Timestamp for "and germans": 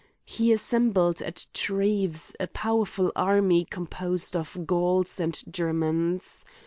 5.19-6.43